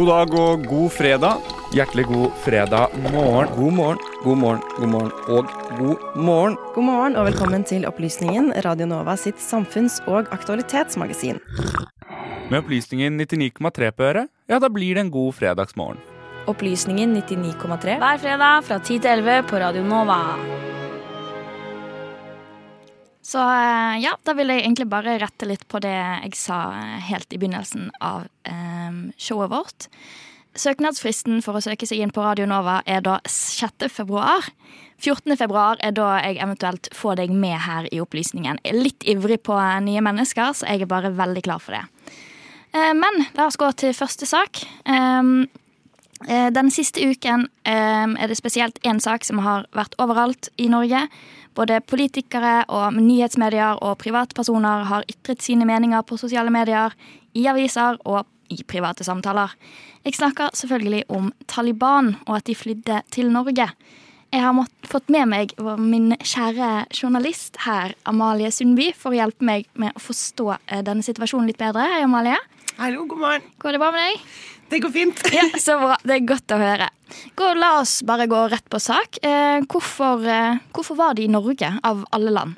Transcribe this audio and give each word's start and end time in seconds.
God 0.00 0.08
dag 0.08 0.34
og 0.40 0.62
god 0.64 0.92
fredag. 0.96 1.48
Hjertelig 1.76 2.06
god 2.08 2.36
fredag 2.40 2.94
morgen. 3.12 3.50
God 3.52 3.72
morgen, 3.76 3.98
god 4.24 4.38
morgen, 4.40 4.62
god 4.78 4.88
morgen 4.88 5.10
og 5.28 5.50
god 5.76 6.06
morgen. 6.16 6.56
God 6.74 6.86
morgen 6.86 7.16
og 7.20 7.26
velkommen 7.26 7.66
til 7.68 7.84
Opplysningen, 7.84 8.48
Radio 8.64 8.86
Nova 8.88 9.18
sitt 9.20 9.36
samfunns- 9.44 10.00
og 10.08 10.32
aktualitetsmagasin. 10.32 11.42
Med 12.48 12.62
opplysningen 12.62 13.20
99,3 13.20 13.92
på 13.92 14.08
øret, 14.08 14.32
ja, 14.48 14.56
da 14.56 14.72
blir 14.72 14.96
det 14.96 15.04
en 15.04 15.12
god 15.12 15.36
fredagsmorgen. 15.36 16.00
Opplysningen 16.48 17.12
99,3. 17.20 18.00
Hver 18.00 18.24
fredag 18.24 18.64
fra 18.70 18.80
10 18.80 18.98
til 19.04 19.10
11 19.18 19.50
på 19.52 19.60
Radio 19.60 19.84
Nova. 19.84 20.22
Så 23.30 23.38
eh, 23.38 24.00
ja, 24.02 24.16
da 24.24 24.32
vil 24.34 24.48
jeg 24.48 24.64
egentlig 24.64 24.88
bare 24.90 25.18
rette 25.22 25.46
litt 25.46 25.68
på 25.68 25.78
det 25.84 25.92
jeg 25.92 26.32
sa 26.40 26.62
eh, 26.80 26.96
helt 27.12 27.30
i 27.30 27.38
begynnelsen 27.38 27.90
av 28.00 28.24
eh, 28.48 28.69
showet 29.20 29.52
vårt. 29.52 29.88
Søknadsfristen 30.58 31.38
for 31.44 31.56
å 31.56 31.62
søke 31.62 31.86
seg 31.86 32.02
inn 32.02 32.12
på 32.14 32.24
Radio 32.24 32.48
Nova 32.50 32.80
er 32.86 33.04
da 33.06 33.20
6. 33.28 33.86
februar. 33.92 34.48
14. 35.00 35.36
februar 35.38 35.78
er 35.84 35.94
da 35.96 36.16
jeg 36.24 36.40
eventuelt 36.42 36.90
får 36.96 37.20
deg 37.22 37.32
med 37.32 37.56
her 37.64 37.86
i 37.94 38.00
opplysningen. 38.02 38.58
Jeg 38.64 38.74
er 38.74 38.82
litt 38.82 39.06
ivrig 39.08 39.40
på 39.46 39.56
nye 39.86 40.02
mennesker, 40.04 40.52
så 40.58 40.68
jeg 40.68 40.84
er 40.84 40.90
bare 40.90 41.14
veldig 41.16 41.44
klar 41.46 41.62
for 41.62 41.78
det. 41.78 41.84
Eh, 42.74 42.92
men 42.98 43.24
la 43.38 43.46
oss 43.46 43.58
gå 43.60 43.70
til 43.78 43.96
første 43.96 44.28
sak. 44.28 44.64
Den 46.20 46.68
siste 46.68 47.00
uken 47.00 47.46
er 47.64 48.28
det 48.28 48.36
spesielt 48.36 48.76
én 48.84 48.98
sak 49.00 49.24
som 49.24 49.38
har 49.40 49.64
vært 49.72 49.94
overalt 50.02 50.50
i 50.60 50.66
Norge. 50.68 51.06
Både 51.56 51.80
politikere 51.80 52.64
og 52.68 52.94
nyhetsmedier 52.94 53.80
og 53.82 53.98
privatpersoner 53.98 54.84
har 54.90 55.06
ytret 55.10 55.42
sine 55.42 55.66
meninger 55.66 56.04
på 56.06 56.18
sosiale 56.20 56.52
medier, 56.52 56.94
i 57.34 57.46
aviser 57.46 57.98
og 58.04 58.26
i 58.50 58.60
private 58.68 59.06
samtaler. 59.06 59.54
Jeg 60.04 60.18
snakker 60.18 60.54
selvfølgelig 60.56 61.06
om 61.12 61.32
Taliban 61.50 62.14
og 62.26 62.36
at 62.40 62.48
de 62.50 62.58
flydde 62.58 63.02
til 63.14 63.32
Norge. 63.32 63.70
Jeg 64.30 64.44
har 64.44 64.54
fått 64.86 65.08
med 65.10 65.26
meg 65.26 65.56
min 65.82 66.12
kjære 66.14 66.86
journalist 66.94 67.58
her, 67.64 67.96
Amalie 68.06 68.52
Sundby, 68.54 68.92
for 68.94 69.10
å 69.10 69.18
hjelpe 69.18 69.42
meg 69.46 69.66
med 69.74 69.96
å 69.98 70.02
forstå 70.04 70.54
denne 70.86 71.02
situasjonen 71.02 71.50
litt 71.50 71.58
bedre. 71.58 71.88
Hei, 71.90 72.04
Amalie. 72.06 72.38
Hallo, 72.78 73.02
god 73.10 73.18
morgen. 73.20 73.48
Går 73.58 73.74
det 73.74 73.80
bra 73.82 73.90
med 73.92 74.06
deg? 74.06 74.22
Det 74.70 74.78
går 74.84 74.92
fint. 74.94 75.22
ja, 75.34 75.48
Så 75.58 75.74
bra. 75.80 75.96
Det 76.06 76.14
er 76.14 76.26
godt 76.30 76.54
å 76.54 76.60
høre. 76.60 76.86
Gå, 77.36 77.48
la 77.58 77.72
oss 77.80 77.98
bare 78.06 78.28
gå 78.30 78.44
rett 78.52 78.68
på 78.70 78.78
sak. 78.80 79.18
Eh, 79.26 79.58
hvorfor, 79.66 80.22
eh, 80.22 80.60
hvorfor, 80.70 80.96
var 81.00 81.18
de 81.18 81.26
i 81.26 81.32
Norge, 81.32 81.72
av 81.82 82.04
alle 82.14 82.32
land? 82.32 82.54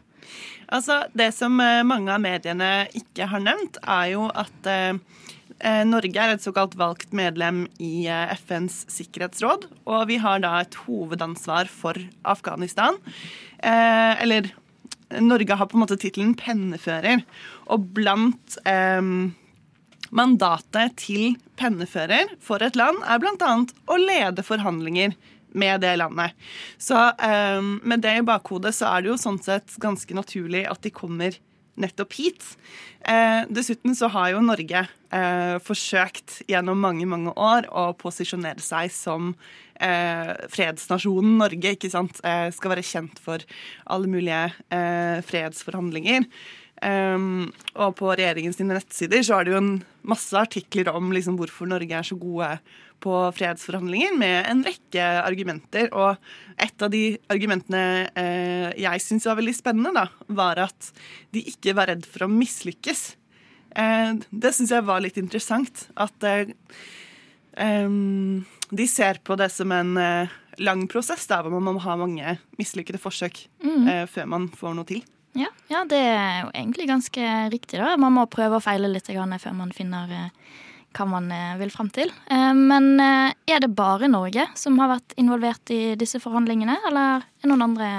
Altså, 0.69 1.03
Det 1.15 1.33
som 1.35 1.57
mange 1.57 2.13
av 2.13 2.21
mediene 2.21 2.87
ikke 2.97 3.27
har 3.33 3.43
nevnt, 3.45 3.81
er 3.83 4.13
jo 4.13 4.29
at 4.29 4.69
eh, 4.69 5.01
Norge 5.87 6.19
er 6.23 6.35
et 6.35 6.45
såkalt 6.45 6.75
valgt 6.81 7.13
medlem 7.17 7.67
i 7.83 8.07
FNs 8.39 8.83
sikkerhetsråd. 8.93 9.69
Og 9.87 10.09
vi 10.11 10.19
har 10.23 10.43
da 10.45 10.57
et 10.63 10.79
hovedansvar 10.87 11.71
for 11.71 11.99
Afghanistan. 12.29 12.99
Eh, 13.59 14.23
eller 14.25 14.51
Norge 15.21 15.59
har 15.59 15.69
på 15.69 15.77
en 15.77 15.85
måte 15.85 15.99
tittelen 16.01 16.35
pennefører. 16.39 17.23
Og 17.73 17.87
blant 17.97 18.59
eh, 18.65 19.03
Mandatet 20.13 20.99
til 21.01 21.39
pennefører 21.57 22.35
for 22.45 22.61
et 22.61 22.77
land 22.77 22.99
er 23.09 23.21
bl.a. 23.23 23.53
å 23.89 23.97
lede 23.97 24.45
forhandlinger 24.45 25.15
med 25.57 25.81
det 25.81 25.95
landet. 26.01 26.37
Så 26.77 26.99
med 27.81 28.05
det 28.05 28.19
i 28.19 28.25
bakhodet 28.25 28.75
så 28.77 28.91
er 28.91 29.03
det 29.03 29.13
jo 29.13 29.17
sånn 29.21 29.41
sett 29.41 29.73
ganske 29.81 30.17
naturlig 30.17 30.67
at 30.69 30.85
de 30.85 30.93
kommer 30.93 31.39
nettopp 31.81 32.17
hit. 32.19 32.45
Eh, 33.09 33.43
dessuten 33.49 33.97
så 33.97 34.11
har 34.13 34.33
jo 34.35 34.43
Norge 34.45 34.85
eh, 34.85 35.57
forsøkt 35.65 36.43
gjennom 36.51 36.81
mange 36.83 37.07
mange 37.09 37.33
år 37.33 37.69
å 37.73 37.91
posisjonere 37.99 38.63
seg 38.63 38.93
som 38.95 39.33
eh, 39.81 40.33
fredsnasjonen 40.53 41.39
Norge. 41.41 41.75
ikke 41.77 41.91
sant? 41.93 42.21
Eh, 42.27 42.51
skal 42.55 42.75
være 42.75 42.87
kjent 42.87 43.23
for 43.23 43.45
alle 43.87 44.11
mulige 44.11 44.45
eh, 44.75 45.23
fredsforhandlinger. 45.27 46.29
Um, 46.83 47.53
og 47.79 47.95
på 48.01 48.09
regjeringens 48.11 48.59
nettsider 48.59 49.23
så 49.23 49.37
er 49.39 49.47
det 49.47 49.53
jo 49.53 49.61
en 49.61 49.75
masse 50.11 50.35
artikler 50.35 50.91
om 50.91 51.13
liksom, 51.15 51.37
hvorfor 51.39 51.71
Norge 51.71 51.95
er 51.95 52.07
så 52.07 52.17
gode 52.19 52.49
på 53.03 53.15
fredsforhandlinger, 53.37 54.15
med 54.19 54.37
en 54.51 54.63
rekke 54.67 55.07
argumenter. 55.23 55.89
Og 55.95 56.19
et 56.63 56.85
av 56.85 56.93
de 56.93 57.03
argumentene 57.33 57.85
eh, 58.19 58.69
jeg 58.83 59.03
syns 59.03 59.27
var 59.27 59.39
veldig 59.41 59.57
spennende, 59.57 59.95
da, 59.97 60.07
var 60.31 60.61
at 60.69 60.93
de 61.35 61.43
ikke 61.53 61.75
var 61.79 61.91
redd 61.91 62.07
for 62.07 62.27
å 62.27 62.31
mislykkes. 62.31 63.05
Eh, 63.75 64.13
det 64.31 64.53
syns 64.55 64.75
jeg 64.75 64.87
var 64.87 65.03
litt 65.05 65.19
interessant. 65.21 65.87
At 66.01 66.29
eh, 66.29 66.53
um, 67.59 68.45
de 68.71 68.89
ser 68.91 69.23
på 69.25 69.39
det 69.41 69.51
som 69.55 69.73
en 69.75 69.97
eh, 70.01 70.39
lang 70.63 70.87
prosess, 70.91 71.27
da, 71.31 71.41
hvor 71.43 71.55
man 71.59 71.73
må 71.73 71.83
ha 71.83 71.99
mange 71.99 72.37
mislykkede 72.61 73.01
forsøk 73.03 73.47
mm. 73.65 74.07
før 74.13 74.31
man 74.31 74.51
får 74.55 74.79
noe 74.79 74.89
til. 74.89 75.03
Ja, 75.39 75.49
ja, 75.73 75.85
det 75.89 76.01
er 76.01 76.43
jo 76.43 76.51
egentlig 76.53 76.89
ganske 76.91 77.31
riktig. 77.53 77.81
da. 77.81 77.95
Man 78.01 78.17
må 78.19 78.27
prøve 78.31 78.59
å 78.59 78.65
feile 78.65 78.91
litt 78.93 79.09
før 79.09 79.57
man 79.57 79.73
finner 79.73 80.13
eh, 80.13 80.53
hva 80.93 81.07
man 81.09 81.31
eh, 81.33 81.57
vil 81.61 81.73
fram 81.73 81.89
til. 81.89 82.13
Eh, 82.29 82.53
men 82.53 83.01
er 83.01 83.65
det 83.65 83.73
bare 83.77 84.11
Norge 84.13 84.49
som 84.59 84.77
har 84.83 84.93
vært 84.99 85.17
involvert 85.17 85.73
i 85.73 85.97
disse 85.97 86.21
forhandlingene, 86.21 86.77
eller 86.91 87.25
er 87.25 87.51
noen 87.51 87.69
andre 87.71 87.91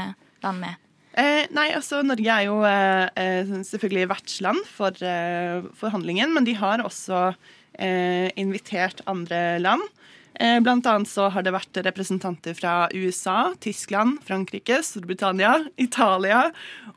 land 0.45 0.61
med? 0.61 0.79
Eh, 1.13 1.45
nei, 1.53 1.67
altså 1.77 2.01
Norge 2.01 2.25
er 2.33 2.47
jo 2.47 2.55
eh, 2.65 3.51
selvfølgelig 3.69 4.09
vertsland 4.09 4.63
for 4.65 4.97
eh, 5.05 5.61
forhandlingen, 5.77 6.33
men 6.33 6.47
de 6.47 6.55
har 6.57 6.83
også 6.85 7.31
invitert 8.37 8.99
andre 9.09 9.57
land. 9.57 9.81
Eh, 10.39 10.59
blant 10.59 10.85
annet 10.89 11.09
så 11.09 11.27
har 11.29 11.45
det 11.45 11.53
vært 11.53 11.81
representanter 11.85 12.55
fra 12.57 12.87
USA, 12.93 13.53
Tyskland, 13.61 14.19
Frankrike, 14.25 14.79
Storbritannia, 14.85 15.55
Italia 15.77 16.47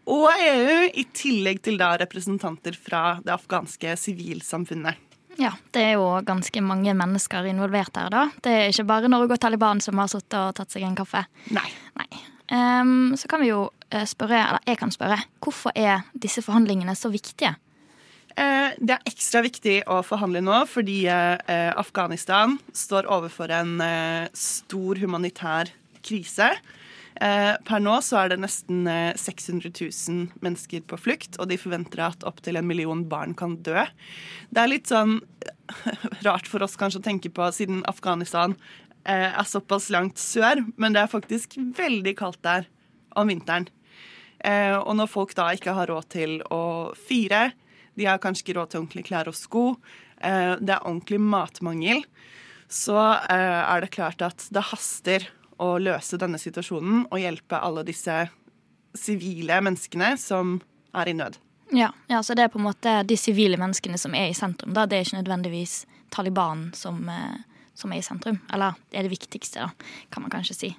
og 0.06 0.28
EU, 0.32 0.86
i 0.92 1.04
tillegg 1.16 1.60
til 1.66 1.76
da 1.80 1.94
representanter 2.00 2.78
fra 2.80 3.18
det 3.24 3.34
afghanske 3.36 3.96
sivilsamfunnet. 4.00 5.02
Ja, 5.36 5.52
det 5.76 5.82
er 5.84 5.98
jo 5.98 6.06
ganske 6.24 6.62
mange 6.64 6.94
mennesker 6.96 7.44
involvert 7.50 7.98
her, 8.00 8.08
da. 8.12 8.22
Det 8.40 8.52
er 8.52 8.70
ikke 8.72 8.86
bare 8.88 9.10
Norge 9.12 9.36
og 9.36 9.42
Taliban 9.42 9.82
som 9.84 10.00
har 10.00 10.08
sittet 10.08 10.38
og 10.40 10.54
tatt 10.56 10.72
seg 10.72 10.86
en 10.88 10.96
kaffe. 10.96 11.26
Nei. 11.52 11.68
Nei. 12.00 12.08
Um, 12.46 13.12
så 13.18 13.28
kan 13.28 13.42
vi 13.42 13.50
jo 13.50 13.66
eh, 13.90 14.06
spørre, 14.08 14.38
eller 14.38 14.64
jeg 14.70 14.78
kan 14.80 14.92
spørre, 14.94 15.18
hvorfor 15.42 15.74
er 15.76 16.06
disse 16.14 16.44
forhandlingene 16.46 16.94
så 16.96 17.10
viktige? 17.12 17.52
Eh, 18.36 18.74
det 18.76 18.92
er 18.98 19.08
ekstra 19.08 19.40
viktig 19.46 19.78
å 19.88 20.02
forhandle 20.04 20.42
nå 20.44 20.58
fordi 20.68 21.06
eh, 21.08 21.70
Afghanistan 21.72 22.58
står 22.76 23.08
overfor 23.08 23.52
en 23.54 23.78
eh, 23.80 24.26
stor 24.36 25.00
humanitær 25.00 25.72
krise. 26.04 26.52
Per 27.16 27.80
nå 27.80 27.94
så 28.04 28.18
er 28.20 28.28
det 28.28 28.36
nesten 28.42 28.82
600 29.16 29.70
000 29.72 30.42
mennesker 30.44 30.82
på 30.84 30.98
flukt, 31.00 31.38
og 31.40 31.48
de 31.48 31.56
forventer 31.56 32.02
at 32.04 32.26
opptil 32.28 32.58
en 32.60 32.66
million 32.68 33.06
barn 33.08 33.32
kan 33.32 33.54
dø. 33.64 33.86
Det 34.52 34.60
er 34.60 34.68
litt 34.68 34.92
sånn 34.92 35.14
rart 36.26 36.44
for 36.44 36.60
oss 36.66 36.76
kanskje 36.76 37.00
å 37.00 37.06
tenke 37.08 37.32
på, 37.32 37.48
siden 37.56 37.80
Afghanistan 37.88 38.52
er 39.08 39.32
såpass 39.48 39.88
langt 39.88 40.20
sør, 40.20 40.60
men 40.76 40.92
det 40.92 41.06
er 41.06 41.14
faktisk 41.14 41.56
veldig 41.56 42.12
kaldt 42.20 42.42
der 42.44 42.68
om 43.16 43.32
vinteren. 43.32 43.70
Og 44.84 44.92
når 45.00 45.08
folk 45.08 45.32
da 45.40 45.48
ikke 45.56 45.72
har 45.72 45.88
råd 45.88 46.10
til 46.12 46.42
å 46.52 46.92
fyre, 47.00 47.46
de 47.96 48.08
har 48.08 48.20
kanskje 48.22 48.44
ikke 48.44 48.58
råd 48.58 48.72
til 48.72 48.82
ordentlig 48.82 49.06
klær 49.08 49.30
og 49.30 49.36
sko. 49.36 49.64
Eh, 50.20 50.54
det 50.60 50.76
er 50.76 50.84
ordentlig 50.84 51.20
matmangel. 51.22 52.04
Så 52.68 52.96
eh, 52.96 53.62
er 53.62 53.82
det 53.84 53.94
klart 53.94 54.22
at 54.24 54.46
det 54.52 54.68
haster 54.72 55.28
å 55.62 55.76
løse 55.80 56.18
denne 56.20 56.38
situasjonen 56.40 57.06
og 57.08 57.20
hjelpe 57.20 57.60
alle 57.62 57.86
disse 57.86 58.26
sivile 58.96 59.60
menneskene 59.64 60.14
som 60.20 60.58
er 60.96 61.10
i 61.12 61.16
nød. 61.16 61.38
Ja, 61.74 61.90
ja, 62.06 62.22
så 62.22 62.34
det 62.34 62.46
er 62.46 62.52
på 62.52 62.60
en 62.60 62.68
måte 62.68 63.00
de 63.08 63.16
sivile 63.18 63.58
menneskene 63.58 63.98
som 63.98 64.14
er 64.14 64.30
i 64.30 64.38
sentrum. 64.38 64.74
da. 64.74 64.86
Det 64.86 64.98
er 64.98 65.06
ikke 65.06 65.20
nødvendigvis 65.22 65.84
Taliban 66.14 66.70
som, 66.74 67.08
eh, 67.08 67.38
som 67.74 67.92
er 67.92 67.98
i 67.98 68.06
sentrum. 68.06 68.40
Eller 68.52 68.74
det 68.90 68.98
er 68.98 69.08
det 69.08 69.14
viktigste, 69.14 69.66
da, 69.66 69.70
kan 70.10 70.22
man 70.22 70.30
kanskje 70.30 70.54
si. 70.54 70.76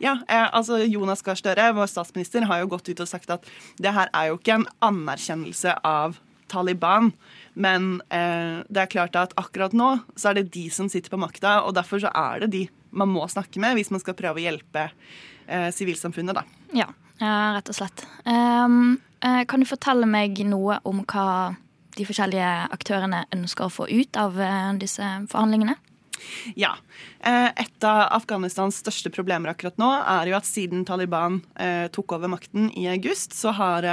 Ja, 0.00 0.18
eh, 0.28 0.48
altså 0.52 0.78
Jonas 0.78 1.22
Gahr 1.22 1.34
Støre, 1.34 1.72
vår 1.74 1.86
statsminister, 1.86 2.44
har 2.48 2.62
jo 2.62 2.70
gått 2.72 2.88
ut 2.88 3.00
og 3.00 3.08
sagt 3.08 3.30
at 3.30 3.44
det 3.78 3.92
her 3.92 4.08
er 4.14 4.30
jo 4.30 4.38
ikke 4.38 4.60
en 4.60 4.68
anerkjennelse 4.80 5.76
av 5.84 6.18
Taliban. 6.52 7.12
Men 7.54 8.00
eh, 8.12 8.62
det 8.68 8.84
er 8.84 8.92
klart 8.92 9.16
at 9.18 9.34
akkurat 9.40 9.74
nå 9.76 9.94
så 10.16 10.30
er 10.30 10.40
det 10.40 10.52
de 10.54 10.68
som 10.72 10.88
sitter 10.92 11.12
på 11.12 11.20
makta, 11.20 11.60
og 11.66 11.76
derfor 11.76 12.02
så 12.02 12.12
er 12.12 12.44
det 12.44 12.52
de 12.54 12.64
man 12.92 13.08
må 13.08 13.24
snakke 13.28 13.60
med 13.60 13.78
hvis 13.78 13.92
man 13.92 14.02
skal 14.02 14.16
prøve 14.16 14.40
å 14.40 14.44
hjelpe 14.44 14.90
eh, 15.46 15.70
sivilsamfunnet, 15.72 16.36
da. 16.36 16.44
Ja, 16.76 16.90
rett 17.56 17.70
og 17.72 17.76
slett. 17.76 18.04
Um, 18.26 18.98
kan 19.22 19.62
du 19.62 19.68
fortelle 19.68 20.08
meg 20.10 20.40
noe 20.48 20.80
om 20.88 21.04
hva 21.06 21.54
de 21.94 22.04
forskjellige 22.08 22.50
aktørene 22.74 23.22
ønsker 23.36 23.68
å 23.68 23.72
få 23.72 23.86
ut 23.86 24.18
av 24.18 24.36
disse 24.80 25.06
forhandlingene? 25.30 25.76
Ja. 26.58 26.72
Et 27.22 27.86
av 27.86 28.08
Afghanistans 28.16 28.80
største 28.82 29.12
problemer 29.14 29.52
akkurat 29.52 29.78
nå 29.80 29.90
er 30.00 30.30
jo 30.30 30.38
at 30.38 30.48
siden 30.48 30.84
Taliban 30.88 31.40
eh, 31.60 31.86
tok 31.94 32.16
over 32.16 32.32
makten 32.32 32.70
i 32.78 32.88
august, 32.90 33.36
så 33.36 33.54
har 33.56 33.86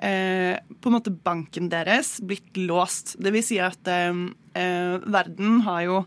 eh, 0.00 0.56
på 0.80 0.90
en 0.90 0.96
måte 0.96 1.12
banken 1.12 1.68
deres 1.72 2.18
blitt 2.24 2.56
låst. 2.58 3.14
Det 3.20 3.32
vil 3.34 3.44
si 3.44 3.60
at 3.62 3.90
eh, 3.90 4.24
eh, 4.58 4.96
verden 5.04 5.60
har 5.66 5.84
jo 5.86 5.98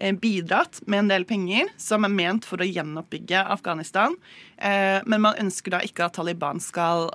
eh, 0.00 0.14
bidratt 0.14 0.82
med 0.86 1.04
en 1.04 1.12
del 1.12 1.26
penger 1.28 1.72
som 1.80 2.06
er 2.06 2.14
ment 2.14 2.48
for 2.48 2.62
å 2.62 2.68
gjenoppbygge 2.68 3.44
Afghanistan. 3.56 4.16
Eh, 4.56 5.02
men 5.06 5.26
man 5.26 5.38
ønsker 5.42 5.76
da 5.76 5.84
ikke 5.86 6.08
at 6.08 6.18
Taliban 6.18 6.62
skal 6.62 7.10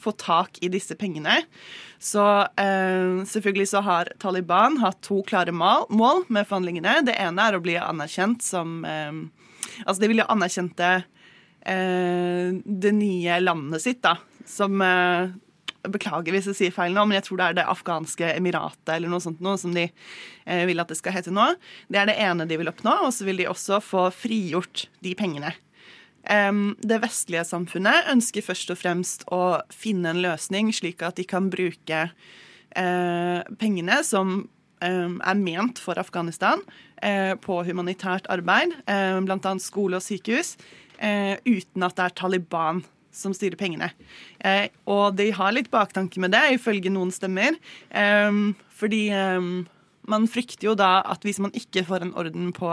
få 0.00 0.12
tak 0.12 0.58
i 0.60 0.68
disse 0.68 0.96
pengene. 0.98 1.38
Så 1.98 2.22
eh, 2.60 3.24
selvfølgelig 3.28 3.68
så 3.70 3.82
har 3.86 4.12
Taliban 4.22 4.78
hatt 4.82 5.00
to 5.06 5.22
klare 5.26 5.54
mål, 5.54 5.86
mål 5.88 6.24
med 6.28 6.48
forhandlingene. 6.48 7.00
Det 7.06 7.16
ene 7.22 7.48
er 7.48 7.56
å 7.56 7.62
bli 7.64 7.78
anerkjent 7.80 8.44
som 8.44 8.82
eh, 8.84 9.24
Altså, 9.84 10.00
de 10.00 10.08
vil 10.08 10.20
jo 10.22 10.28
anerkjente 10.32 10.86
eh, 11.68 12.54
det 12.64 12.92
nye 12.96 13.34
landet 13.42 13.82
sitt, 13.82 13.98
da, 14.06 14.14
som 14.48 14.80
eh, 14.82 15.34
Beklager 15.86 16.34
hvis 16.34 16.48
jeg 16.50 16.58
sier 16.58 16.74
feil 16.74 16.96
nå, 16.96 17.04
men 17.06 17.20
jeg 17.20 17.28
tror 17.28 17.38
det 17.38 17.44
er 17.46 17.58
det 17.60 17.66
afghanske 17.70 18.32
emiratet 18.32 18.90
eller 18.96 19.12
noe 19.12 19.22
sånt 19.22 19.42
noe 19.44 19.54
som 19.60 19.74
de 19.76 19.84
eh, 19.86 20.64
vil 20.66 20.82
at 20.82 20.90
det 20.90 20.98
skal 20.98 21.14
hete 21.14 21.34
nå. 21.34 21.44
Det 21.92 22.00
er 22.00 22.10
det 22.10 22.16
ene 22.24 22.46
de 22.48 22.58
vil 22.58 22.70
oppnå, 22.70 22.96
og 23.06 23.12
så 23.14 23.26
vil 23.28 23.38
de 23.38 23.46
også 23.50 23.78
få 23.84 24.08
frigjort 24.14 24.88
de 25.06 25.14
pengene. 25.18 25.52
Um, 26.26 26.74
det 26.82 26.98
vestlige 27.04 27.44
samfunnet 27.46 28.08
ønsker 28.10 28.42
først 28.42 28.72
og 28.74 28.80
fremst 28.80 29.22
å 29.30 29.60
finne 29.70 30.10
en 30.10 30.24
løsning 30.24 30.72
slik 30.74 31.04
at 31.06 31.20
de 31.20 31.26
kan 31.28 31.46
bruke 31.52 32.00
uh, 32.10 33.40
pengene 33.60 34.00
som 34.02 34.32
um, 34.82 35.14
er 35.22 35.38
ment 35.38 35.78
for 35.78 36.02
Afghanistan, 36.02 36.64
uh, 36.98 37.38
på 37.38 37.60
humanitært 37.68 38.26
arbeid, 38.32 38.74
uh, 38.90 39.22
bl.a. 39.22 39.54
skole 39.62 40.00
og 40.00 40.06
sykehus, 40.06 40.56
uten 40.96 41.84
at 41.84 41.98
det 41.98 42.04
er 42.06 42.12
Taliban 42.16 42.78
som 43.16 43.34
styrer 43.36 43.58
pengene. 43.60 43.90
Eh, 44.38 44.68
og 44.84 45.16
de 45.18 45.30
har 45.36 45.54
litt 45.56 45.72
baktanke 45.72 46.20
med 46.22 46.34
det, 46.36 46.44
ifølge 46.58 46.92
noen 46.92 47.14
stemmer. 47.14 47.56
Eh, 47.90 48.42
fordi 48.76 49.06
eh, 49.14 49.50
man 50.10 50.26
frykter 50.30 50.68
jo 50.70 50.74
da 50.78 51.00
at 51.06 51.24
hvis 51.26 51.40
man 51.42 51.54
ikke 51.56 51.84
får 51.88 52.06
en 52.06 52.14
orden 52.18 52.52
på 52.56 52.70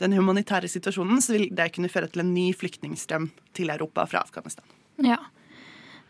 den 0.00 0.16
humanitære 0.16 0.70
situasjonen, 0.70 1.20
så 1.22 1.36
vil 1.36 1.50
det 1.56 1.70
kunne 1.74 1.92
føre 1.92 2.08
til 2.10 2.24
en 2.24 2.32
ny 2.34 2.50
flyktningstrøm 2.56 3.30
til 3.56 3.72
Europa 3.72 4.06
fra 4.08 4.24
Afghanistan. 4.24 4.64
Ja. 5.04 5.20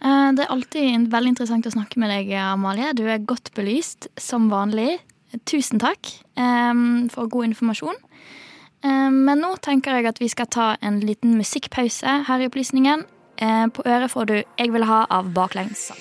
Eh, 0.01 0.29
det 0.37 0.45
er 0.45 0.53
alltid 0.55 1.11
veldig 1.13 1.35
interessant 1.35 1.69
å 1.69 1.75
snakke 1.75 2.01
med 2.01 2.13
deg, 2.13 2.33
Amalie. 2.41 2.93
Du 2.97 3.05
er 3.07 3.23
godt 3.23 3.53
belyst, 3.57 4.09
som 4.21 4.49
vanlig. 4.53 4.99
Tusen 5.47 5.83
takk 5.83 6.15
eh, 6.41 6.85
for 7.13 7.31
god 7.31 7.51
informasjon. 7.51 7.99
Eh, 8.87 9.09
men 9.13 9.43
nå 9.43 9.55
tenker 9.63 9.99
jeg 9.99 10.11
at 10.11 10.23
vi 10.23 10.31
skal 10.33 10.49
ta 10.51 10.73
en 10.81 11.03
liten 11.05 11.37
musikkpause 11.39 12.21
her 12.29 12.43
i 12.43 12.49
Opplysningen. 12.51 13.05
Eh, 13.41 13.67
på 13.75 13.83
øret 13.87 14.11
får 14.11 14.25
du 14.25 14.43
'Jeg 14.59 14.73
vil 14.73 14.85
ha' 14.85 15.07
av 15.11 15.35
Baklengs. 15.35 15.93